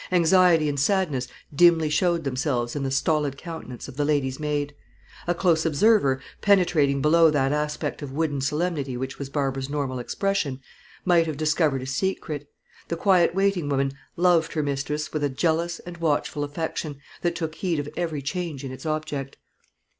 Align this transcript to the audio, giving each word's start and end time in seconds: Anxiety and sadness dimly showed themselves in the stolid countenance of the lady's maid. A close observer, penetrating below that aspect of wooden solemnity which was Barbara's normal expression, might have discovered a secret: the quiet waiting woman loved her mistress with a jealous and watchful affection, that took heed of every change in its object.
Anxiety 0.11 0.67
and 0.67 0.79
sadness 0.79 1.27
dimly 1.53 1.87
showed 1.87 2.23
themselves 2.23 2.75
in 2.75 2.81
the 2.81 2.89
stolid 2.89 3.37
countenance 3.37 3.87
of 3.87 3.97
the 3.97 4.03
lady's 4.03 4.39
maid. 4.39 4.73
A 5.27 5.35
close 5.35 5.63
observer, 5.63 6.19
penetrating 6.41 7.03
below 7.03 7.29
that 7.29 7.51
aspect 7.51 8.01
of 8.01 8.11
wooden 8.11 8.41
solemnity 8.41 8.97
which 8.97 9.19
was 9.19 9.29
Barbara's 9.29 9.69
normal 9.69 9.99
expression, 9.99 10.59
might 11.05 11.27
have 11.27 11.37
discovered 11.37 11.83
a 11.83 11.85
secret: 11.85 12.49
the 12.87 12.97
quiet 12.97 13.35
waiting 13.35 13.69
woman 13.69 13.91
loved 14.15 14.53
her 14.53 14.63
mistress 14.63 15.13
with 15.13 15.23
a 15.23 15.29
jealous 15.29 15.77
and 15.81 15.97
watchful 15.97 16.43
affection, 16.43 16.99
that 17.21 17.35
took 17.35 17.53
heed 17.53 17.77
of 17.77 17.87
every 17.95 18.23
change 18.23 18.63
in 18.63 18.71
its 18.71 18.87
object. 18.87 19.37